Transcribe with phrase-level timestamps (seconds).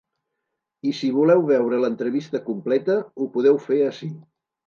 [0.91, 4.13] I si voleu veure l’entrevista completa, ho podeu fer ací.